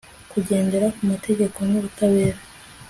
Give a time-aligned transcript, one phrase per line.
[0.31, 2.39] kugendera ku mategeko n'ubutabera